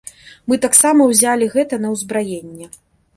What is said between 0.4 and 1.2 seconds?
Мы таксама